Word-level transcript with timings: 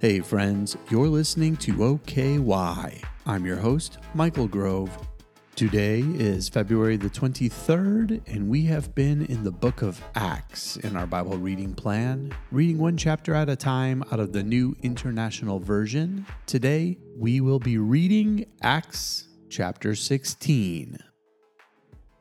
Hey, 0.00 0.20
friends, 0.20 0.78
you're 0.88 1.08
listening 1.08 1.58
to 1.58 1.84
OKY. 1.84 3.02
I'm 3.26 3.44
your 3.44 3.58
host, 3.58 3.98
Michael 4.14 4.48
Grove. 4.48 4.90
Today 5.56 6.00
is 6.00 6.48
February 6.48 6.96
the 6.96 7.10
23rd, 7.10 8.26
and 8.26 8.48
we 8.48 8.64
have 8.64 8.94
been 8.94 9.26
in 9.26 9.44
the 9.44 9.50
book 9.50 9.82
of 9.82 10.02
Acts 10.14 10.78
in 10.78 10.96
our 10.96 11.06
Bible 11.06 11.36
reading 11.36 11.74
plan, 11.74 12.34
reading 12.50 12.78
one 12.78 12.96
chapter 12.96 13.34
at 13.34 13.50
a 13.50 13.56
time 13.56 14.02
out 14.10 14.20
of 14.20 14.32
the 14.32 14.42
New 14.42 14.74
International 14.82 15.58
Version. 15.58 16.24
Today, 16.46 16.96
we 17.14 17.42
will 17.42 17.58
be 17.58 17.76
reading 17.76 18.46
Acts 18.62 19.28
chapter 19.50 19.94
16. 19.94 20.96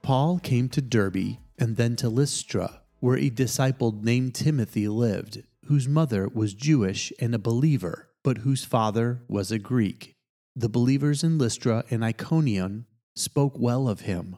Paul 0.02 0.40
came 0.40 0.68
to 0.68 0.82
Derbe 0.82 1.38
and 1.58 1.78
then 1.78 1.96
to 1.96 2.10
Lystra, 2.10 2.82
where 3.00 3.18
a 3.18 3.30
disciple 3.30 3.98
named 4.04 4.36
Timothy 4.36 4.90
lived 4.90 5.44
whose 5.70 5.88
mother 5.88 6.28
was 6.28 6.56
Jewish 6.56 7.14
and 7.20 7.36
a 7.36 7.40
believer, 7.40 8.10
but 8.24 8.40
whose 8.40 8.66
father 8.66 9.22
was 9.28 9.52
a 9.52 9.60
Greek. 9.60 10.16
The 10.56 10.68
believers 10.68 11.24
in 11.24 11.38
Lystra 11.38 11.84
and 11.92 12.04
Iconium 12.04 12.88
spoke 13.16 13.54
well 13.56 13.88
of 13.88 14.02
him. 14.02 14.38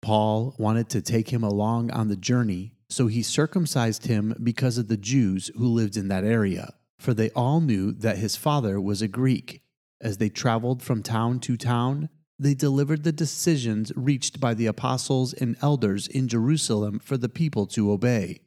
Paul 0.00 0.54
wanted 0.58 0.88
to 0.90 1.02
take 1.02 1.30
him 1.30 1.42
along 1.42 1.90
on 1.90 2.06
the 2.06 2.16
journey, 2.16 2.74
so 2.88 3.08
he 3.08 3.20
circumcised 3.20 4.06
him 4.06 4.32
because 4.40 4.78
of 4.78 4.86
the 4.86 4.96
Jews 4.96 5.50
who 5.56 5.66
lived 5.66 5.96
in 5.96 6.06
that 6.06 6.22
area, 6.22 6.74
for 7.00 7.14
they 7.14 7.30
all 7.30 7.60
knew 7.60 7.90
that 7.90 8.18
his 8.18 8.36
father 8.36 8.80
was 8.80 9.02
a 9.02 9.08
Greek. 9.08 9.62
As 10.00 10.18
they 10.18 10.28
traveled 10.28 10.84
from 10.84 11.02
town 11.02 11.40
to 11.40 11.56
town, 11.56 12.10
they 12.38 12.54
delivered 12.54 13.02
the 13.02 13.10
decisions 13.10 13.90
reached 13.96 14.38
by 14.38 14.54
the 14.54 14.66
apostles 14.66 15.32
and 15.32 15.56
elders 15.62 16.06
in 16.06 16.28
Jerusalem 16.28 17.00
for 17.00 17.16
the 17.16 17.28
people 17.28 17.66
to 17.66 17.90
obey. 17.90 18.42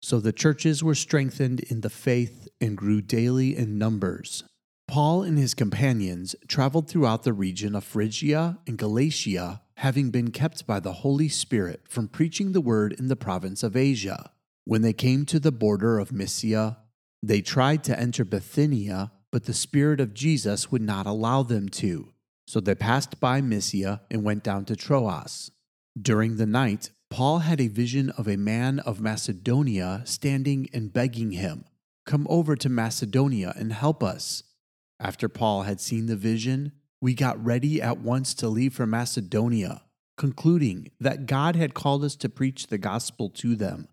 So 0.00 0.18
the 0.18 0.32
churches 0.32 0.82
were 0.82 0.94
strengthened 0.94 1.60
in 1.60 1.82
the 1.82 1.90
faith 1.90 2.48
and 2.60 2.76
grew 2.76 3.02
daily 3.02 3.56
in 3.56 3.78
numbers. 3.78 4.44
Paul 4.88 5.22
and 5.22 5.38
his 5.38 5.54
companions 5.54 6.34
traveled 6.48 6.88
throughout 6.88 7.22
the 7.22 7.32
region 7.32 7.76
of 7.76 7.84
Phrygia 7.84 8.58
and 8.66 8.76
Galatia, 8.76 9.60
having 9.76 10.10
been 10.10 10.30
kept 10.32 10.66
by 10.66 10.80
the 10.80 10.94
Holy 10.94 11.28
Spirit 11.28 11.82
from 11.88 12.08
preaching 12.08 12.52
the 12.52 12.60
word 12.60 12.92
in 12.94 13.06
the 13.06 13.14
province 13.14 13.62
of 13.62 13.76
Asia. 13.76 14.32
When 14.64 14.82
they 14.82 14.92
came 14.92 15.26
to 15.26 15.38
the 15.38 15.52
border 15.52 15.98
of 15.98 16.12
Mysia, 16.12 16.78
they 17.22 17.40
tried 17.40 17.84
to 17.84 17.98
enter 17.98 18.24
Bithynia, 18.24 19.12
but 19.30 19.44
the 19.44 19.54
Spirit 19.54 20.00
of 20.00 20.14
Jesus 20.14 20.72
would 20.72 20.82
not 20.82 21.06
allow 21.06 21.42
them 21.42 21.68
to. 21.68 22.12
So 22.48 22.58
they 22.58 22.74
passed 22.74 23.20
by 23.20 23.40
Mysia 23.40 24.00
and 24.10 24.24
went 24.24 24.42
down 24.42 24.64
to 24.64 24.76
Troas. 24.76 25.52
During 26.00 26.36
the 26.36 26.46
night, 26.46 26.90
Paul 27.10 27.40
had 27.40 27.60
a 27.60 27.66
vision 27.66 28.10
of 28.10 28.28
a 28.28 28.36
man 28.36 28.78
of 28.78 29.00
Macedonia 29.00 30.02
standing 30.04 30.68
and 30.72 30.92
begging 30.92 31.32
him, 31.32 31.64
Come 32.06 32.26
over 32.30 32.54
to 32.56 32.68
Macedonia 32.68 33.52
and 33.56 33.72
help 33.72 34.02
us. 34.02 34.44
After 35.00 35.28
Paul 35.28 35.62
had 35.62 35.80
seen 35.80 36.06
the 36.06 36.16
vision, 36.16 36.72
we 37.00 37.14
got 37.14 37.44
ready 37.44 37.82
at 37.82 38.00
once 38.00 38.32
to 38.34 38.48
leave 38.48 38.74
for 38.74 38.86
Macedonia, 38.86 39.82
concluding 40.16 40.90
that 41.00 41.26
God 41.26 41.56
had 41.56 41.74
called 41.74 42.04
us 42.04 42.14
to 42.16 42.28
preach 42.28 42.68
the 42.68 42.78
gospel 42.78 43.28
to 43.30 43.56
them. 43.56 43.88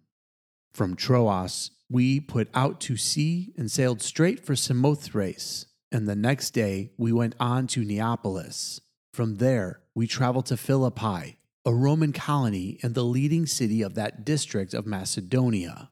From 0.73 0.95
Troas, 0.95 1.71
we 1.89 2.19
put 2.19 2.49
out 2.53 2.79
to 2.81 2.97
sea 2.97 3.53
and 3.57 3.71
sailed 3.71 4.01
straight 4.01 4.45
for 4.45 4.55
Samothrace, 4.55 5.65
and 5.91 6.07
the 6.07 6.15
next 6.15 6.51
day 6.51 6.91
we 6.97 7.11
went 7.11 7.33
on 7.39 7.65
to 7.67 7.83
Neapolis. 7.83 8.79
From 9.11 9.35
there, 9.35 9.81
we 9.95 10.05
traveled 10.05 10.45
to 10.47 10.57
Philippi 10.57 11.36
a 11.67 11.73
Roman 11.73 12.13
colony 12.13 12.79
and 12.81 12.95
the 12.95 13.03
leading 13.03 13.45
city 13.45 13.81
of 13.81 13.95
that 13.95 14.23
district 14.23 14.73
of 14.73 14.87
Macedonia. 14.87 15.91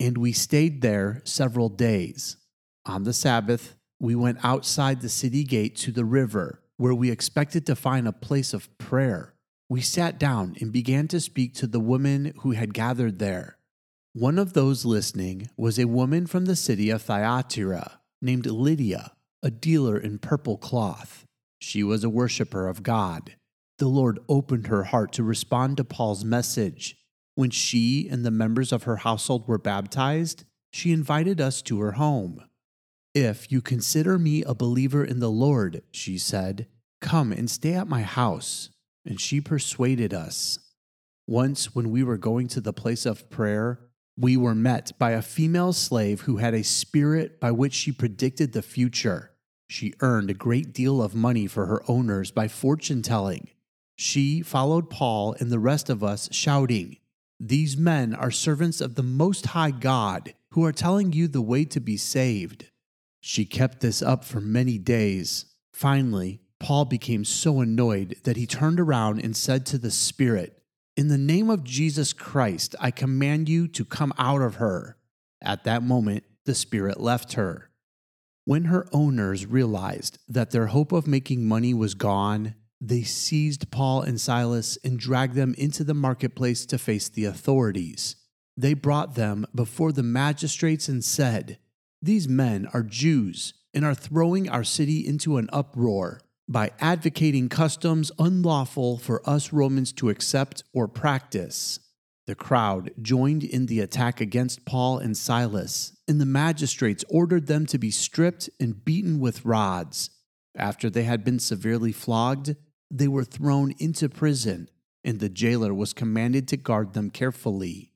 And 0.00 0.18
we 0.18 0.32
stayed 0.32 0.82
there 0.82 1.22
several 1.22 1.68
days. 1.68 2.38
On 2.84 3.04
the 3.04 3.12
Sabbath, 3.12 3.76
we 4.00 4.16
went 4.16 4.44
outside 4.44 5.00
the 5.00 5.08
city 5.08 5.44
gate 5.44 5.76
to 5.76 5.92
the 5.92 6.04
river, 6.04 6.60
where 6.76 6.92
we 6.92 7.12
expected 7.12 7.64
to 7.66 7.76
find 7.76 8.08
a 8.08 8.12
place 8.12 8.52
of 8.52 8.76
prayer. 8.78 9.36
We 9.68 9.80
sat 9.80 10.18
down 10.18 10.56
and 10.60 10.72
began 10.72 11.06
to 11.08 11.20
speak 11.20 11.54
to 11.54 11.68
the 11.68 11.78
women 11.78 12.32
who 12.40 12.50
had 12.50 12.74
gathered 12.74 13.20
there. 13.20 13.58
One 14.12 14.40
of 14.40 14.54
those 14.54 14.84
listening 14.84 15.50
was 15.56 15.78
a 15.78 15.86
woman 15.86 16.26
from 16.26 16.46
the 16.46 16.56
city 16.56 16.90
of 16.90 17.02
Thyatira 17.02 18.00
named 18.20 18.46
Lydia, 18.46 19.12
a 19.40 19.52
dealer 19.52 19.96
in 19.96 20.18
purple 20.18 20.56
cloth. 20.56 21.24
She 21.60 21.84
was 21.84 22.02
a 22.02 22.10
worshiper 22.10 22.66
of 22.66 22.82
God 22.82 23.36
the 23.78 23.88
Lord 23.88 24.18
opened 24.28 24.68
her 24.68 24.84
heart 24.84 25.12
to 25.12 25.22
respond 25.22 25.76
to 25.76 25.84
Paul's 25.84 26.24
message. 26.24 26.96
When 27.34 27.50
she 27.50 28.08
and 28.08 28.24
the 28.24 28.30
members 28.30 28.72
of 28.72 28.84
her 28.84 28.96
household 28.96 29.46
were 29.46 29.58
baptized, 29.58 30.44
she 30.72 30.92
invited 30.92 31.40
us 31.40 31.60
to 31.62 31.80
her 31.80 31.92
home. 31.92 32.42
If 33.14 33.52
you 33.52 33.60
consider 33.60 34.18
me 34.18 34.42
a 34.42 34.54
believer 34.54 35.04
in 35.04 35.20
the 35.20 35.30
Lord, 35.30 35.82
she 35.90 36.18
said, 36.18 36.66
come 37.00 37.32
and 37.32 37.50
stay 37.50 37.74
at 37.74 37.88
my 37.88 38.02
house. 38.02 38.70
And 39.04 39.20
she 39.20 39.40
persuaded 39.40 40.12
us. 40.12 40.58
Once, 41.26 41.74
when 41.74 41.90
we 41.90 42.02
were 42.02 42.16
going 42.16 42.48
to 42.48 42.60
the 42.60 42.72
place 42.72 43.06
of 43.06 43.30
prayer, 43.30 43.80
we 44.18 44.36
were 44.36 44.54
met 44.54 44.92
by 44.98 45.10
a 45.12 45.22
female 45.22 45.72
slave 45.72 46.22
who 46.22 46.38
had 46.38 46.54
a 46.54 46.64
spirit 46.64 47.38
by 47.38 47.50
which 47.50 47.74
she 47.74 47.92
predicted 47.92 48.52
the 48.52 48.62
future. 48.62 49.32
She 49.68 49.94
earned 50.00 50.30
a 50.30 50.34
great 50.34 50.72
deal 50.72 51.02
of 51.02 51.14
money 51.14 51.46
for 51.46 51.66
her 51.66 51.82
owners 51.88 52.30
by 52.30 52.48
fortune 52.48 53.02
telling. 53.02 53.48
She 53.96 54.42
followed 54.42 54.90
Paul 54.90 55.34
and 55.40 55.50
the 55.50 55.58
rest 55.58 55.88
of 55.88 56.04
us, 56.04 56.28
shouting, 56.30 56.98
These 57.40 57.76
men 57.76 58.14
are 58.14 58.30
servants 58.30 58.80
of 58.82 58.94
the 58.94 59.02
Most 59.02 59.46
High 59.46 59.70
God, 59.70 60.34
who 60.50 60.64
are 60.64 60.72
telling 60.72 61.12
you 61.12 61.28
the 61.28 61.42
way 61.42 61.64
to 61.64 61.80
be 61.80 61.96
saved. 61.96 62.66
She 63.20 63.46
kept 63.46 63.80
this 63.80 64.02
up 64.02 64.24
for 64.24 64.40
many 64.40 64.78
days. 64.78 65.46
Finally, 65.72 66.40
Paul 66.60 66.84
became 66.84 67.24
so 67.24 67.60
annoyed 67.60 68.16
that 68.24 68.36
he 68.36 68.46
turned 68.46 68.80
around 68.80 69.20
and 69.20 69.36
said 69.36 69.66
to 69.66 69.78
the 69.78 69.90
Spirit, 69.90 70.62
In 70.96 71.08
the 71.08 71.18
name 71.18 71.50
of 71.50 71.64
Jesus 71.64 72.12
Christ, 72.12 72.74
I 72.78 72.90
command 72.90 73.48
you 73.48 73.66
to 73.68 73.84
come 73.84 74.12
out 74.18 74.42
of 74.42 74.56
her. 74.56 74.96
At 75.42 75.64
that 75.64 75.82
moment, 75.82 76.24
the 76.44 76.54
Spirit 76.54 77.00
left 77.00 77.34
her. 77.34 77.70
When 78.44 78.66
her 78.66 78.86
owners 78.92 79.44
realized 79.44 80.18
that 80.28 80.50
their 80.50 80.66
hope 80.66 80.92
of 80.92 81.06
making 81.06 81.46
money 81.46 81.74
was 81.74 81.94
gone, 81.94 82.54
they 82.80 83.02
seized 83.02 83.70
Paul 83.70 84.02
and 84.02 84.20
Silas 84.20 84.78
and 84.84 84.98
dragged 84.98 85.34
them 85.34 85.54
into 85.56 85.82
the 85.82 85.94
marketplace 85.94 86.66
to 86.66 86.78
face 86.78 87.08
the 87.08 87.24
authorities. 87.24 88.16
They 88.56 88.74
brought 88.74 89.14
them 89.14 89.46
before 89.54 89.92
the 89.92 90.02
magistrates 90.02 90.88
and 90.88 91.04
said, 91.04 91.58
These 92.02 92.28
men 92.28 92.66
are 92.72 92.82
Jews 92.82 93.54
and 93.74 93.84
are 93.84 93.94
throwing 93.94 94.48
our 94.48 94.64
city 94.64 95.06
into 95.06 95.36
an 95.36 95.48
uproar 95.52 96.20
by 96.48 96.70
advocating 96.80 97.48
customs 97.48 98.12
unlawful 98.18 98.98
for 98.98 99.28
us 99.28 99.52
Romans 99.52 99.92
to 99.94 100.10
accept 100.10 100.62
or 100.72 100.86
practice. 100.86 101.80
The 102.26 102.34
crowd 102.34 102.92
joined 103.00 103.44
in 103.44 103.66
the 103.66 103.80
attack 103.80 104.20
against 104.20 104.64
Paul 104.64 104.98
and 104.98 105.16
Silas, 105.16 105.96
and 106.08 106.20
the 106.20 106.26
magistrates 106.26 107.04
ordered 107.08 107.46
them 107.46 107.66
to 107.66 107.78
be 107.78 107.90
stripped 107.90 108.50
and 108.58 108.84
beaten 108.84 109.20
with 109.20 109.44
rods. 109.44 110.10
After 110.56 110.88
they 110.88 111.04
had 111.04 111.24
been 111.24 111.38
severely 111.38 111.92
flogged, 111.92 112.56
they 112.90 113.08
were 113.08 113.24
thrown 113.24 113.72
into 113.78 114.08
prison, 114.08 114.68
and 115.04 115.20
the 115.20 115.28
jailer 115.28 115.74
was 115.74 115.92
commanded 115.92 116.48
to 116.48 116.56
guard 116.56 116.92
them 116.92 117.10
carefully. 117.10 117.92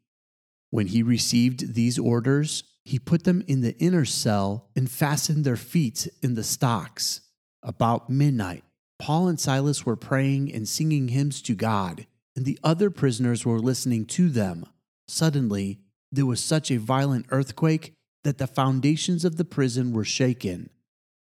When 0.71 0.89
he 0.89 1.03
received 1.03 1.75
these 1.75 1.99
orders, 1.99 2.65
he 2.84 2.99
put 2.99 3.25
them 3.25 3.43
in 3.47 3.61
the 3.61 3.77
inner 3.79 4.05
cell 4.05 4.69
and 4.75 4.91
fastened 4.91 5.45
their 5.45 5.56
feet 5.56 6.09
in 6.23 6.34
the 6.34 6.45
stocks. 6.45 7.21
About 7.62 8.09
midnight, 8.09 8.65
Paul 8.99 9.29
and 9.29 9.39
Silas 9.39 9.84
were 9.84 9.97
praying 9.97 10.53
and 10.53 10.69
singing 10.69 11.09
hymns 11.09 11.43
to 11.43 11.55
God, 11.55 12.06
and 12.37 12.45
the 12.45 12.59
other 12.62 12.91
prisoners 12.91 13.45
were 13.45 13.59
listening 13.59 14.06
to 14.06 14.29
them. 14.29 14.65
Suddenly, 15.09 15.81
there 16.12 16.27
was 16.27 16.43
such 16.43 16.71
a 16.71 16.79
violent 16.79 17.27
earthquake 17.31 17.93
that 18.25 18.39
the 18.39 18.47
foundations 18.47 19.25
of 19.25 19.37
the 19.37 19.45
prison 19.45 19.93
were 19.93 20.05
shaken. 20.05 20.71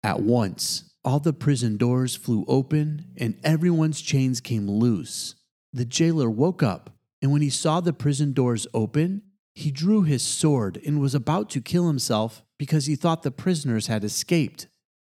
At 0.03 0.21
once, 0.21 0.84
all 1.05 1.21
the 1.21 1.33
prison 1.33 1.77
doors 1.77 2.17
flew 2.17 2.45
open 2.49 3.07
and 3.17 3.39
everyone's 3.45 4.01
chains 4.01 4.41
came 4.41 4.69
loose. 4.69 5.35
The 5.73 5.85
jailer 5.85 6.31
woke 6.31 6.63
up, 6.63 6.91
and 7.21 7.33
when 7.33 7.43
he 7.43 7.51
saw 7.51 7.81
the 7.81 7.93
prison 7.93 8.33
doors 8.33 8.67
open, 8.73 9.23
he 9.55 9.71
drew 9.71 10.03
his 10.03 10.23
sword 10.23 10.81
and 10.87 11.01
was 11.01 11.15
about 11.15 11.51
to 11.51 11.61
kill 11.61 11.87
himself 11.87 12.43
because 12.59 12.87
he 12.87 12.97
thought 12.97 13.23
the 13.23 13.31
prisoners 13.31 13.87
had 13.87 14.03
escaped. 14.05 14.69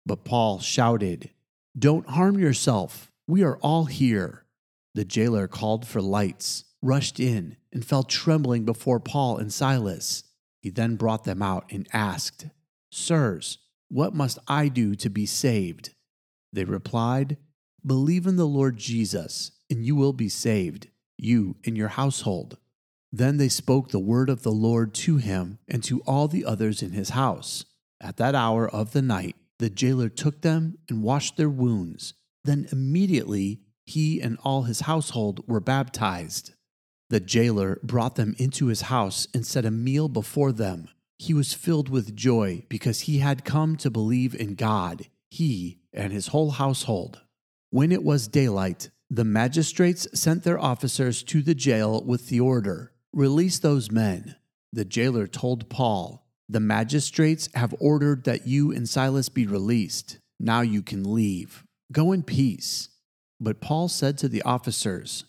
But 0.04 0.24
Paul 0.24 0.58
shouted, 0.60 1.30
Don't 1.78 2.08
harm 2.08 2.38
yourself. 2.38 3.12
We 3.26 3.42
are 3.42 3.56
all 3.58 3.86
here. 3.86 4.44
The 4.94 5.04
jailer 5.04 5.46
called 5.46 5.86
for 5.86 6.00
lights, 6.00 6.64
rushed 6.82 7.20
in, 7.20 7.56
and 7.72 7.84
fell 7.84 8.02
trembling 8.02 8.64
before 8.64 9.00
Paul 9.00 9.36
and 9.38 9.52
Silas. 9.52 10.24
He 10.60 10.70
then 10.70 10.96
brought 10.96 11.24
them 11.24 11.42
out 11.42 11.66
and 11.70 11.86
asked, 11.92 12.46
Sirs, 12.90 13.58
what 13.88 14.14
must 14.14 14.38
I 14.48 14.68
do 14.68 14.94
to 14.96 15.08
be 15.08 15.26
saved? 15.26 15.94
They 16.52 16.64
replied, 16.64 17.36
Believe 17.84 18.26
in 18.26 18.36
the 18.36 18.46
Lord 18.46 18.76
Jesus, 18.76 19.52
and 19.70 19.84
you 19.84 19.94
will 19.94 20.12
be 20.12 20.28
saved, 20.28 20.88
you 21.16 21.56
and 21.64 21.76
your 21.76 21.88
household. 21.88 22.58
Then 23.12 23.36
they 23.36 23.48
spoke 23.48 23.90
the 23.90 23.98
word 23.98 24.28
of 24.28 24.42
the 24.42 24.52
Lord 24.52 24.92
to 24.94 25.16
him 25.16 25.58
and 25.68 25.82
to 25.84 26.00
all 26.00 26.28
the 26.28 26.44
others 26.44 26.82
in 26.82 26.92
his 26.92 27.10
house. 27.10 27.64
At 28.00 28.16
that 28.16 28.34
hour 28.34 28.68
of 28.68 28.92
the 28.92 29.02
night, 29.02 29.36
the 29.58 29.70
jailer 29.70 30.08
took 30.08 30.42
them 30.42 30.78
and 30.88 31.02
washed 31.02 31.36
their 31.36 31.48
wounds. 31.48 32.14
Then 32.44 32.68
immediately 32.72 33.60
he 33.84 34.20
and 34.20 34.36
all 34.42 34.64
his 34.64 34.80
household 34.80 35.48
were 35.48 35.60
baptized. 35.60 36.52
The 37.08 37.20
jailer 37.20 37.78
brought 37.82 38.16
them 38.16 38.34
into 38.38 38.66
his 38.66 38.82
house 38.82 39.28
and 39.32 39.46
set 39.46 39.64
a 39.64 39.70
meal 39.70 40.08
before 40.08 40.52
them. 40.52 40.88
He 41.18 41.34
was 41.34 41.54
filled 41.54 41.88
with 41.88 42.16
joy 42.16 42.64
because 42.68 43.00
he 43.00 43.18
had 43.18 43.44
come 43.44 43.76
to 43.76 43.90
believe 43.90 44.34
in 44.34 44.54
God, 44.54 45.06
he 45.30 45.78
and 45.92 46.12
his 46.12 46.28
whole 46.28 46.50
household. 46.50 47.22
When 47.70 47.92
it 47.92 48.04
was 48.04 48.28
daylight, 48.28 48.90
the 49.08 49.24
magistrates 49.24 50.06
sent 50.14 50.42
their 50.42 50.58
officers 50.58 51.22
to 51.24 51.42
the 51.42 51.54
jail 51.54 52.02
with 52.02 52.28
the 52.28 52.40
order 52.40 52.92
Release 53.16 53.58
those 53.58 53.90
men. 53.90 54.36
The 54.74 54.84
jailer 54.84 55.26
told 55.26 55.70
Paul, 55.70 56.26
The 56.50 56.60
magistrates 56.60 57.48
have 57.54 57.74
ordered 57.80 58.24
that 58.24 58.46
you 58.46 58.70
and 58.70 58.86
Silas 58.86 59.30
be 59.30 59.46
released. 59.46 60.18
Now 60.38 60.60
you 60.60 60.82
can 60.82 61.14
leave. 61.14 61.64
Go 61.90 62.12
in 62.12 62.24
peace. 62.24 62.90
But 63.40 63.62
Paul 63.62 63.88
said 63.88 64.18
to 64.18 64.28
the 64.28 64.42
officers, 64.42 65.24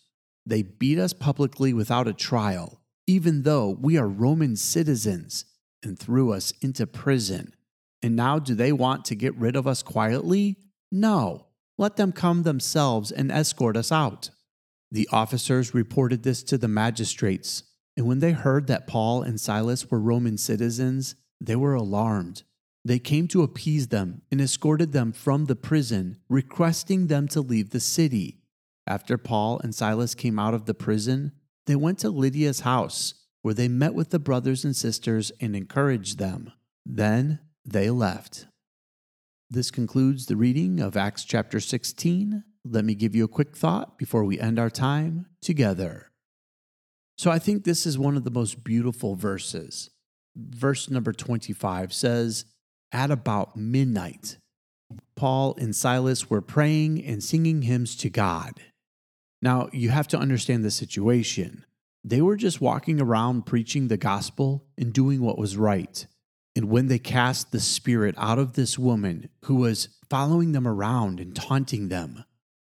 They 0.45 0.63
beat 0.63 0.99
us 0.99 1.13
publicly 1.13 1.71
without 1.71 2.09
a 2.09 2.13
trial, 2.13 2.81
even 3.07 3.43
though 3.43 3.69
we 3.69 3.97
are 3.97 4.05
Roman 4.05 4.57
citizens, 4.57 5.45
and 5.83 5.97
threw 5.97 6.33
us 6.33 6.53
into 6.61 6.87
prison. 6.87 7.53
And 8.01 8.15
now 8.15 8.39
do 8.39 8.55
they 8.55 8.71
want 8.71 9.05
to 9.05 9.15
get 9.15 9.35
rid 9.35 9.55
of 9.55 9.67
us 9.67 9.81
quietly? 9.83 10.57
No, 10.91 11.47
let 11.77 11.95
them 11.95 12.11
come 12.11 12.43
themselves 12.43 13.11
and 13.11 13.31
escort 13.31 13.75
us 13.77 13.91
out. 13.91 14.29
The 14.91 15.07
officers 15.11 15.73
reported 15.73 16.23
this 16.23 16.43
to 16.43 16.57
the 16.57 16.67
magistrates, 16.67 17.63
and 17.97 18.05
when 18.07 18.19
they 18.19 18.31
heard 18.31 18.67
that 18.67 18.87
Paul 18.87 19.21
and 19.21 19.39
Silas 19.39 19.89
were 19.91 19.99
Roman 19.99 20.37
citizens, 20.37 21.15
they 21.41 21.55
were 21.55 21.73
alarmed. 21.73 22.43
They 22.85 22.99
came 22.99 23.27
to 23.29 23.43
appease 23.43 23.87
them 23.87 24.21
and 24.31 24.39
escorted 24.39 24.93
them 24.93 25.11
from 25.11 25.45
the 25.45 25.55
prison, 25.55 26.19
requesting 26.29 27.07
them 27.07 27.27
to 27.29 27.41
leave 27.41 27.71
the 27.71 27.81
city. 27.81 28.39
After 28.87 29.17
Paul 29.17 29.59
and 29.61 29.75
Silas 29.75 30.15
came 30.15 30.39
out 30.39 30.53
of 30.53 30.65
the 30.65 30.73
prison, 30.73 31.33
they 31.65 31.75
went 31.75 31.99
to 31.99 32.09
Lydia's 32.09 32.61
house, 32.61 33.13
where 33.41 33.53
they 33.53 33.67
met 33.67 33.93
with 33.93 34.09
the 34.09 34.19
brothers 34.19 34.65
and 34.65 34.75
sisters 34.75 35.31
and 35.39 35.55
encouraged 35.55 36.17
them. 36.17 36.51
Then 36.85 37.39
they 37.65 37.89
left. 37.89 38.47
This 39.49 39.71
concludes 39.71 40.25
the 40.25 40.35
reading 40.35 40.79
of 40.79 40.97
Acts 40.97 41.23
chapter 41.23 41.59
16. 41.59 42.43
Let 42.65 42.83
me 42.83 42.95
give 42.95 43.15
you 43.15 43.23
a 43.23 43.29
quick 43.29 43.55
thought 43.55 43.97
before 43.97 44.23
we 44.23 44.39
end 44.39 44.59
our 44.59 44.69
time 44.69 45.27
together. 45.41 46.11
So, 47.17 47.31
I 47.31 47.39
think 47.39 47.63
this 47.63 47.85
is 47.85 47.97
one 47.97 48.15
of 48.15 48.25
the 48.25 48.31
most 48.31 48.63
beautiful 48.63 49.15
verses. 49.15 49.89
Verse 50.35 50.89
number 50.89 51.13
25 51.13 51.91
says, 51.93 52.45
At 52.91 53.09
about 53.09 53.55
midnight, 53.55 54.37
Paul 55.15 55.55
and 55.59 55.75
Silas 55.75 56.29
were 56.29 56.41
praying 56.41 57.03
and 57.03 57.23
singing 57.23 57.63
hymns 57.63 57.95
to 57.97 58.09
God. 58.09 58.53
Now, 59.41 59.69
you 59.71 59.89
have 59.89 60.07
to 60.09 60.17
understand 60.17 60.63
the 60.63 60.71
situation. 60.71 61.65
They 62.07 62.21
were 62.21 62.37
just 62.37 62.61
walking 62.61 63.01
around 63.01 63.45
preaching 63.45 63.89
the 63.89 63.97
gospel 63.97 64.65
and 64.77 64.93
doing 64.93 65.21
what 65.21 65.37
was 65.37 65.57
right. 65.57 66.07
And 66.55 66.69
when 66.69 66.87
they 66.87 66.99
cast 66.99 67.51
the 67.51 67.59
spirit 67.59 68.15
out 68.17 68.39
of 68.39 68.53
this 68.53 68.79
woman 68.79 69.27
who 69.43 69.55
was 69.55 69.89
following 70.09 70.53
them 70.53 70.65
around 70.65 71.19
and 71.19 71.35
taunting 71.35 71.89
them, 71.89 72.23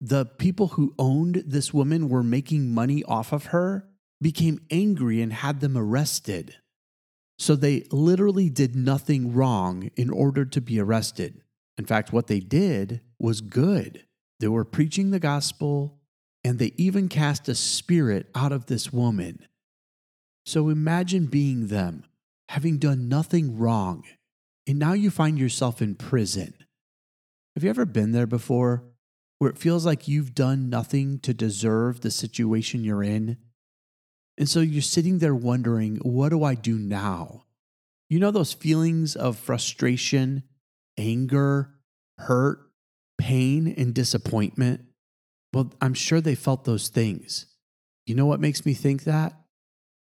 the 0.01 0.25
people 0.25 0.67
who 0.67 0.93
owned 0.99 1.43
this 1.47 1.73
woman 1.73 2.09
were 2.09 2.23
making 2.23 2.73
money 2.73 3.05
off 3.05 3.31
of 3.31 3.45
her, 3.45 3.87
became 4.19 4.65
angry 4.69 5.21
and 5.21 5.31
had 5.31 5.61
them 5.61 5.77
arrested. 5.77 6.57
So 7.39 7.55
they 7.55 7.85
literally 7.89 8.49
did 8.49 8.75
nothing 8.75 9.33
wrong 9.33 9.91
in 9.95 10.09
order 10.09 10.43
to 10.43 10.59
be 10.59 10.77
arrested. 10.77 11.41
In 11.77 11.85
fact, 11.85 12.11
what 12.11 12.27
they 12.27 12.41
did 12.41 12.99
was 13.17 13.39
good. 13.39 14.05
They 14.41 14.49
were 14.49 14.65
preaching 14.65 15.11
the 15.11 15.19
gospel 15.19 16.00
and 16.43 16.59
they 16.59 16.73
even 16.77 17.07
cast 17.07 17.47
a 17.49 17.55
spirit 17.55 18.27
out 18.35 18.51
of 18.51 18.65
this 18.65 18.91
woman. 18.91 19.45
So 20.45 20.69
imagine 20.69 21.27
being 21.27 21.67
them 21.67 22.05
having 22.51 22.77
done 22.77 23.07
nothing 23.07 23.57
wrong, 23.57 24.03
and 24.67 24.77
now 24.77 24.91
you 24.91 25.09
find 25.09 25.39
yourself 25.39 25.81
in 25.81 25.95
prison. 25.95 26.53
Have 27.55 27.63
you 27.63 27.69
ever 27.69 27.85
been 27.85 28.11
there 28.11 28.27
before 28.27 28.83
where 29.39 29.49
it 29.49 29.57
feels 29.57 29.85
like 29.85 30.09
you've 30.09 30.35
done 30.35 30.69
nothing 30.69 31.17
to 31.19 31.33
deserve 31.33 32.01
the 32.01 32.11
situation 32.11 32.83
you're 32.83 33.03
in? 33.03 33.37
And 34.37 34.49
so 34.49 34.59
you're 34.59 34.81
sitting 34.81 35.19
there 35.19 35.33
wondering, 35.33 35.95
what 36.03 36.27
do 36.29 36.43
I 36.43 36.55
do 36.55 36.77
now? 36.77 37.45
You 38.09 38.19
know 38.19 38.31
those 38.31 38.51
feelings 38.51 39.15
of 39.15 39.37
frustration, 39.37 40.43
anger, 40.97 41.69
hurt, 42.17 42.59
pain, 43.17 43.73
and 43.77 43.93
disappointment? 43.93 44.81
Well, 45.53 45.73
I'm 45.81 45.93
sure 45.93 46.21
they 46.21 46.35
felt 46.35 46.63
those 46.63 46.87
things. 46.87 47.47
You 48.05 48.15
know 48.15 48.25
what 48.25 48.39
makes 48.39 48.65
me 48.65 48.73
think 48.73 49.03
that? 49.03 49.33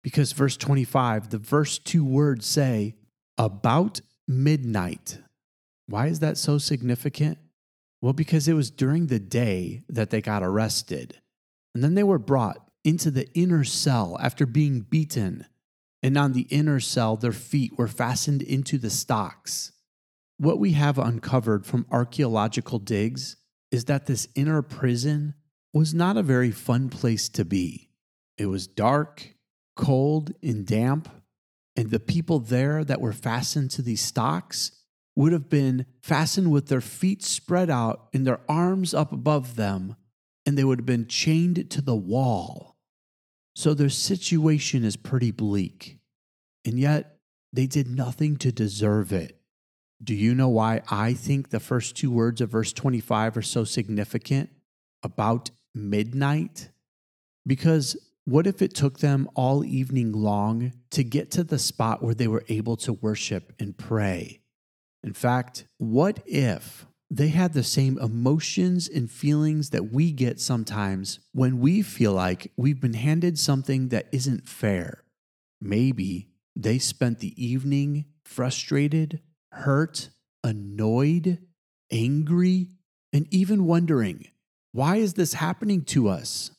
Because 0.03 0.31
verse 0.31 0.55
25, 0.55 1.29
the 1.29 1.39
first 1.39 1.85
two 1.85 2.05
words 2.05 2.45
say, 2.45 2.95
about 3.37 4.01
midnight. 4.27 5.19
Why 5.87 6.07
is 6.07 6.19
that 6.19 6.37
so 6.37 6.57
significant? 6.57 7.37
Well, 8.01 8.13
because 8.13 8.47
it 8.47 8.53
was 8.53 8.71
during 8.71 9.07
the 9.07 9.19
day 9.19 9.83
that 9.89 10.09
they 10.09 10.21
got 10.21 10.43
arrested. 10.43 11.19
And 11.73 11.83
then 11.83 11.95
they 11.95 12.03
were 12.03 12.19
brought 12.19 12.69
into 12.83 13.11
the 13.11 13.27
inner 13.33 13.63
cell 13.63 14.17
after 14.21 14.45
being 14.45 14.81
beaten. 14.81 15.45
And 16.01 16.17
on 16.17 16.33
the 16.33 16.47
inner 16.49 16.79
cell, 16.79 17.17
their 17.17 17.33
feet 17.33 17.77
were 17.77 17.87
fastened 17.87 18.41
into 18.41 18.77
the 18.77 18.89
stocks. 18.89 19.71
What 20.37 20.59
we 20.59 20.71
have 20.73 20.97
uncovered 20.97 21.65
from 21.65 21.85
archaeological 21.91 22.79
digs 22.79 23.35
is 23.71 23.85
that 23.85 24.05
this 24.05 24.27
inner 24.35 24.61
prison 24.61 25.33
was 25.73 25.93
not 25.93 26.17
a 26.17 26.23
very 26.23 26.51
fun 26.51 26.89
place 26.89 27.29
to 27.29 27.45
be. 27.45 27.89
It 28.37 28.47
was 28.47 28.67
dark 28.67 29.35
cold 29.75 30.33
and 30.43 30.65
damp, 30.65 31.09
and 31.75 31.89
the 31.89 31.99
people 31.99 32.39
there 32.39 32.83
that 32.83 32.99
were 32.99 33.13
fastened 33.13 33.71
to 33.71 33.81
these 33.81 34.01
stocks 34.01 34.71
would 35.15 35.31
have 35.31 35.49
been 35.49 35.85
fastened 36.01 36.51
with 36.51 36.67
their 36.67 36.81
feet 36.81 37.23
spread 37.23 37.69
out 37.69 38.09
and 38.13 38.27
their 38.27 38.41
arms 38.49 38.93
up 38.93 39.13
above 39.13 39.55
them, 39.55 39.95
and 40.45 40.57
they 40.57 40.63
would 40.63 40.79
have 40.79 40.85
been 40.85 41.07
chained 41.07 41.69
to 41.69 41.81
the 41.81 41.95
wall. 41.95 42.75
So 43.55 43.73
their 43.73 43.89
situation 43.89 44.83
is 44.83 44.97
pretty 44.97 45.31
bleak, 45.31 45.99
and 46.65 46.77
yet 46.77 47.17
they 47.53 47.65
did 47.65 47.87
nothing 47.87 48.35
to 48.37 48.51
deserve 48.51 49.13
it. 49.13 49.39
Do 50.01 50.13
you 50.13 50.35
know 50.35 50.49
why 50.49 50.81
I 50.89 51.13
think 51.13 51.49
the 51.49 51.59
first 51.59 51.95
two 51.95 52.11
words 52.11 52.41
of 52.41 52.49
verse 52.49 52.71
25 52.73 53.37
are 53.37 53.41
so 53.41 53.63
significant 53.63 54.49
about 55.03 55.51
midnight? 55.73 56.69
Because 57.45 57.97
what 58.25 58.45
if 58.45 58.61
it 58.61 58.75
took 58.75 58.99
them 58.99 59.27
all 59.33 59.65
evening 59.65 60.11
long 60.11 60.73
to 60.91 61.03
get 61.03 61.31
to 61.31 61.43
the 61.43 61.57
spot 61.57 62.03
where 62.03 62.13
they 62.13 62.27
were 62.27 62.45
able 62.47 62.77
to 62.77 62.93
worship 62.93 63.53
and 63.59 63.77
pray? 63.77 64.41
In 65.03 65.13
fact, 65.13 65.65
what 65.77 66.19
if 66.25 66.85
they 67.09 67.29
had 67.29 67.53
the 67.53 67.63
same 67.63 67.97
emotions 67.97 68.87
and 68.87 69.09
feelings 69.09 69.71
that 69.71 69.91
we 69.91 70.11
get 70.11 70.39
sometimes 70.39 71.19
when 71.31 71.59
we 71.59 71.81
feel 71.81 72.13
like 72.13 72.51
we've 72.55 72.79
been 72.79 72.93
handed 72.93 73.39
something 73.39 73.89
that 73.89 74.07
isn't 74.11 74.47
fair? 74.47 75.03
Maybe 75.59 76.29
they 76.55 76.77
spent 76.77 77.19
the 77.19 77.33
evening 77.43 78.05
frustrated, 78.23 79.21
hurt, 79.51 80.09
annoyed, 80.43 81.39
angry, 81.91 82.67
and 83.11 83.27
even 83.31 83.65
wondering, 83.65 84.27
why 84.71 84.97
is 84.97 85.13
this 85.13 85.33
happening 85.33 85.83
to 85.85 86.07
us? 86.09 86.51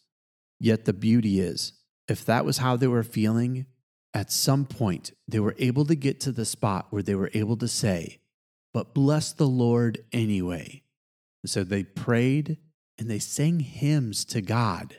Yet 0.59 0.85
the 0.85 0.93
beauty 0.93 1.41
is, 1.41 1.73
if 2.09 2.25
that 2.25 2.45
was 2.45 2.59
how 2.59 2.77
they 2.77 2.87
were 2.87 3.03
feeling, 3.03 3.67
at 4.13 4.33
some 4.33 4.67
point 4.67 5.13
they 5.29 5.41
were 5.41 5.55
able 5.59 5.85
to 5.85 5.95
get 5.95 6.21
to 6.21 6.33
the 6.33 6.45
spot 6.45 6.87
where 6.91 7.03
they 7.03 7.15
were 7.15 7.31
able 7.35 7.57
to 7.59 7.69
say, 7.69 8.21
But 8.75 8.95
bless 8.95 9.33
the 9.33 9.47
Lord 9.47 10.05
anyway. 10.13 10.83
so 11.47 11.65
they 11.65 11.85
prayed 11.85 12.59
and 12.99 13.11
they 13.11 13.19
sang 13.19 13.61
hymns 13.61 14.25
to 14.27 14.43
God. 14.43 14.97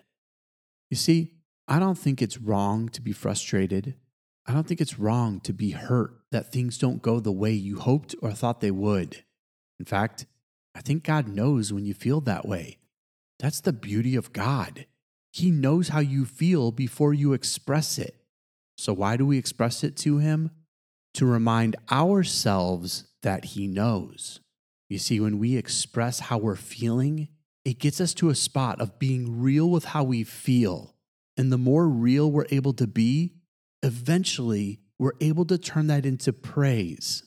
You 0.89 0.98
see, 0.98 1.36
I 1.68 1.77
don't 1.77 1.98
think 1.98 2.22
it's 2.22 2.39
wrong 2.39 2.89
to 2.89 3.01
be 3.01 3.12
frustrated. 3.12 3.96
I 4.48 4.53
don't 4.53 4.68
think 4.68 4.82
it's 4.82 4.98
wrong 4.98 5.39
to 5.41 5.53
be 5.53 5.72
hurt 5.72 6.12
that 6.32 6.51
things 6.51 6.77
don't 6.77 7.01
go 7.01 7.20
the 7.20 7.32
way 7.32 7.51
you 7.51 7.77
hoped 7.80 8.15
or 8.22 8.32
thought 8.32 8.60
they 8.60 8.72
would. 8.72 9.24
In 9.80 9.86
fact, 9.86 10.25
I 10.74 10.82
think 10.82 11.03
God 11.03 11.27
knows 11.27 11.72
when 11.72 11.86
you 11.86 11.94
feel 11.94 12.22
that 12.22 12.48
way. 12.48 12.80
That's 13.41 13.60
the 13.60 13.74
beauty 13.74 14.15
of 14.15 14.33
God. 14.33 14.86
He 15.31 15.50
knows 15.50 15.89
how 15.89 16.00
you 16.00 16.25
feel 16.25 16.71
before 16.71 17.12
you 17.12 17.33
express 17.33 17.98
it. 17.98 18.15
So, 18.77 18.93
why 18.93 19.17
do 19.17 19.25
we 19.25 19.39
express 19.39 19.83
it 19.83 19.98
to 19.98 20.19
Him? 20.19 20.51
To 21.15 21.25
remind 21.25 21.75
ourselves 21.91 23.05
that 23.24 23.45
He 23.45 23.65
knows. 23.65 24.41
You 24.89 25.00
see, 25.00 25.19
when 25.19 25.39
we 25.39 25.57
express 25.57 26.19
how 26.19 26.38
we're 26.38 26.55
feeling, 26.55 27.29
it 27.65 27.79
gets 27.79 28.00
us 28.00 28.13
to 28.15 28.29
a 28.29 28.36
spot 28.36 28.79
of 28.79 29.00
being 29.00 29.41
real 29.41 29.69
with 29.69 29.86
how 29.86 30.03
we 30.03 30.24
feel. 30.24 30.95
And 31.36 31.51
the 31.51 31.57
more 31.57 31.88
real 31.88 32.31
we're 32.31 32.45
able 32.51 32.74
to 32.74 32.86
be, 32.86 33.38
eventually 33.81 34.81
we're 35.00 35.13
able 35.19 35.45
to 35.45 35.57
turn 35.57 35.88
that 35.88 36.05
into 36.05 36.31
praise. 36.31 37.24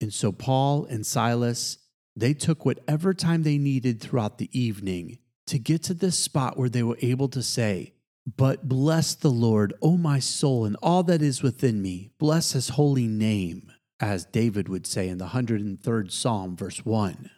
And 0.00 0.12
so 0.12 0.32
Paul 0.32 0.84
and 0.86 1.06
Silas, 1.06 1.78
they 2.16 2.34
took 2.34 2.64
whatever 2.64 3.14
time 3.14 3.44
they 3.44 3.58
needed 3.58 4.00
throughout 4.00 4.38
the 4.38 4.50
evening 4.58 5.18
to 5.48 5.58
get 5.58 5.82
to 5.84 5.94
this 5.94 6.18
spot 6.18 6.56
where 6.56 6.68
they 6.68 6.82
were 6.82 6.98
able 7.00 7.28
to 7.28 7.42
say, 7.42 7.94
But 8.36 8.68
bless 8.68 9.14
the 9.14 9.30
Lord, 9.30 9.74
O 9.82 9.96
my 9.96 10.18
soul, 10.18 10.64
and 10.64 10.76
all 10.82 11.02
that 11.04 11.22
is 11.22 11.42
within 11.42 11.82
me. 11.82 12.10
Bless 12.18 12.52
his 12.52 12.70
holy 12.70 13.06
name, 13.06 13.72
as 14.00 14.24
David 14.24 14.68
would 14.68 14.86
say 14.86 15.08
in 15.08 15.18
the 15.18 15.28
103rd 15.28 16.12
Psalm, 16.12 16.56
verse 16.56 16.84
1. 16.84 17.30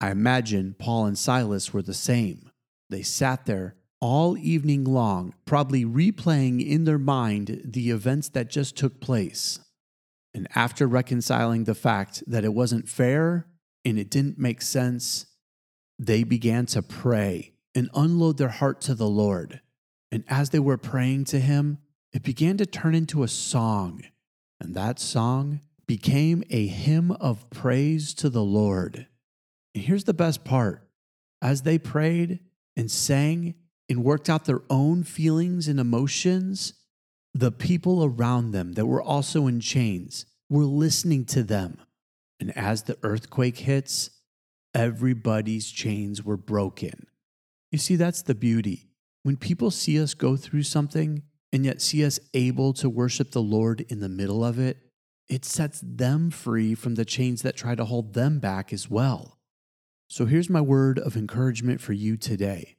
I 0.00 0.10
imagine 0.10 0.74
Paul 0.78 1.06
and 1.06 1.18
Silas 1.18 1.72
were 1.72 1.82
the 1.82 1.94
same. 1.94 2.50
They 2.88 3.02
sat 3.02 3.46
there 3.46 3.76
all 4.00 4.38
evening 4.38 4.84
long, 4.84 5.34
probably 5.44 5.84
replaying 5.84 6.66
in 6.66 6.84
their 6.84 6.98
mind 6.98 7.60
the 7.64 7.90
events 7.90 8.30
that 8.30 8.48
just 8.48 8.76
took 8.76 9.00
place. 9.00 9.60
And 10.32 10.48
after 10.54 10.86
reconciling 10.86 11.64
the 11.64 11.74
fact 11.74 12.22
that 12.26 12.44
it 12.44 12.54
wasn't 12.54 12.88
fair 12.88 13.46
and 13.84 13.98
it 13.98 14.10
didn't 14.10 14.38
make 14.38 14.62
sense, 14.62 15.26
they 16.00 16.24
began 16.24 16.64
to 16.64 16.80
pray 16.80 17.52
and 17.74 17.90
unload 17.92 18.38
their 18.38 18.48
heart 18.48 18.80
to 18.80 18.94
the 18.94 19.06
Lord. 19.06 19.60
And 20.10 20.24
as 20.28 20.48
they 20.48 20.58
were 20.58 20.78
praying 20.78 21.26
to 21.26 21.38
Him, 21.38 21.76
it 22.10 22.22
began 22.22 22.56
to 22.56 22.64
turn 22.64 22.94
into 22.94 23.22
a 23.22 23.28
song. 23.28 24.02
And 24.58 24.74
that 24.74 24.98
song 24.98 25.60
became 25.86 26.42
a 26.48 26.66
hymn 26.66 27.10
of 27.12 27.48
praise 27.50 28.14
to 28.14 28.30
the 28.30 28.42
Lord. 28.42 29.08
And 29.74 29.84
here's 29.84 30.04
the 30.04 30.14
best 30.14 30.42
part 30.42 30.88
as 31.42 31.62
they 31.62 31.78
prayed 31.78 32.40
and 32.76 32.90
sang 32.90 33.54
and 33.90 34.02
worked 34.02 34.30
out 34.30 34.46
their 34.46 34.62
own 34.70 35.04
feelings 35.04 35.68
and 35.68 35.78
emotions, 35.78 36.72
the 37.34 37.52
people 37.52 38.04
around 38.04 38.52
them 38.52 38.72
that 38.72 38.86
were 38.86 39.02
also 39.02 39.46
in 39.46 39.60
chains 39.60 40.24
were 40.48 40.64
listening 40.64 41.26
to 41.26 41.42
them. 41.42 41.78
And 42.40 42.56
as 42.56 42.84
the 42.84 42.96
earthquake 43.02 43.58
hits, 43.58 44.10
everybody's 44.74 45.70
chains 45.70 46.24
were 46.24 46.36
broken. 46.36 47.06
You 47.70 47.78
see, 47.78 47.96
that's 47.96 48.22
the 48.22 48.34
beauty. 48.34 48.88
When 49.22 49.36
people 49.36 49.70
see 49.70 50.00
us 50.00 50.14
go 50.14 50.36
through 50.36 50.62
something 50.64 51.22
and 51.52 51.64
yet 51.64 51.82
see 51.82 52.04
us 52.04 52.18
able 52.34 52.72
to 52.74 52.88
worship 52.88 53.32
the 53.32 53.42
Lord 53.42 53.84
in 53.88 54.00
the 54.00 54.08
middle 54.08 54.44
of 54.44 54.58
it, 54.58 54.78
it 55.28 55.44
sets 55.44 55.80
them 55.84 56.30
free 56.30 56.74
from 56.74 56.96
the 56.96 57.04
chains 57.04 57.42
that 57.42 57.56
try 57.56 57.74
to 57.74 57.84
hold 57.84 58.14
them 58.14 58.40
back 58.40 58.72
as 58.72 58.90
well. 58.90 59.38
So 60.08 60.26
here's 60.26 60.50
my 60.50 60.60
word 60.60 60.98
of 60.98 61.16
encouragement 61.16 61.80
for 61.80 61.92
you 61.92 62.16
today. 62.16 62.76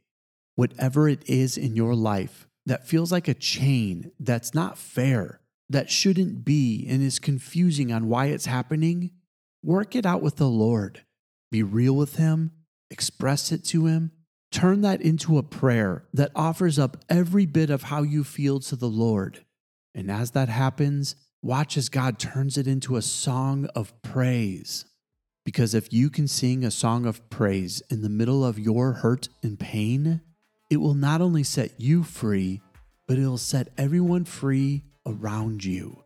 Whatever 0.55 1.07
it 1.07 1.27
is 1.29 1.57
in 1.57 1.77
your 1.77 1.95
life 1.95 2.47
that 2.65 2.87
feels 2.87 3.11
like 3.11 3.29
a 3.29 3.33
chain 3.33 4.11
that's 4.19 4.53
not 4.53 4.77
fair, 4.77 5.39
that 5.69 5.89
shouldn't 5.89 6.43
be, 6.43 6.85
and 6.89 7.01
is 7.01 7.19
confusing 7.19 7.93
on 7.93 8.09
why 8.09 8.25
it's 8.25 8.45
happening, 8.45 9.11
work 9.63 9.95
it 9.95 10.05
out 10.05 10.21
with 10.21 10.35
the 10.35 10.49
Lord. 10.49 11.03
Be 11.51 11.63
real 11.63 11.95
with 11.95 12.15
Him, 12.15 12.51
express 12.89 13.51
it 13.51 13.63
to 13.65 13.85
Him, 13.85 14.11
turn 14.51 14.81
that 14.81 15.01
into 15.01 15.37
a 15.37 15.43
prayer 15.43 16.05
that 16.13 16.31
offers 16.35 16.79
up 16.79 16.97
every 17.09 17.45
bit 17.45 17.69
of 17.69 17.83
how 17.83 18.03
you 18.03 18.23
feel 18.23 18.59
to 18.61 18.75
the 18.75 18.89
Lord. 18.89 19.45
And 19.93 20.09
as 20.09 20.31
that 20.31 20.49
happens, 20.49 21.15
watch 21.41 21.77
as 21.77 21.89
God 21.89 22.17
turns 22.19 22.57
it 22.57 22.67
into 22.67 22.95
a 22.95 23.01
song 23.01 23.67
of 23.75 23.99
praise. 24.01 24.85
Because 25.43 25.73
if 25.73 25.91
you 25.91 26.09
can 26.09 26.27
sing 26.27 26.63
a 26.63 26.71
song 26.71 27.05
of 27.05 27.27
praise 27.29 27.81
in 27.89 28.01
the 28.01 28.09
middle 28.09 28.45
of 28.45 28.59
your 28.59 28.93
hurt 28.93 29.27
and 29.41 29.59
pain, 29.59 30.21
it 30.69 30.77
will 30.77 30.93
not 30.93 31.19
only 31.19 31.43
set 31.43 31.79
you 31.81 32.03
free, 32.03 32.61
but 33.07 33.17
it'll 33.17 33.37
set 33.37 33.69
everyone 33.77 34.23
free 34.23 34.83
around 35.05 35.65
you. 35.65 36.01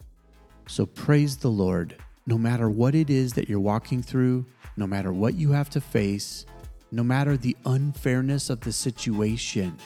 So 0.67 0.85
praise 0.85 1.37
the 1.37 1.51
Lord, 1.51 1.97
no 2.25 2.37
matter 2.37 2.69
what 2.69 2.95
it 2.95 3.09
is 3.09 3.33
that 3.33 3.47
you're 3.47 3.59
walking 3.59 4.01
through, 4.01 4.45
no 4.77 4.87
matter 4.87 5.13
what 5.13 5.35
you 5.35 5.51
have 5.51 5.69
to 5.69 5.81
face, 5.81 6.45
no 6.91 7.03
matter 7.03 7.37
the 7.37 7.55
unfairness 7.65 8.49
of 8.49 8.61
the 8.61 8.71
situation. 8.71 9.77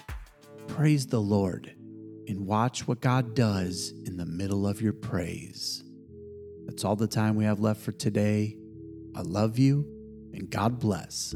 Praise 0.67 1.08
the 1.08 1.19
Lord 1.19 1.75
and 2.27 2.46
watch 2.46 2.88
what 2.88 3.01
God 3.01 3.36
does 3.36 3.93
in 4.05 4.17
the 4.17 4.25
middle 4.25 4.67
of 4.67 4.81
your 4.81 4.93
praise. 4.93 5.84
That's 6.65 6.86
all 6.86 6.96
the 6.96 7.08
time 7.08 7.36
we 7.36 7.46
have 7.46 7.60
left 7.60 7.81
for 7.81 7.91
today. 7.91 8.55
I 9.15 9.22
love 9.22 9.58
you 9.58 9.86
and 10.34 10.50
God 10.50 10.79
bless. 10.79 11.34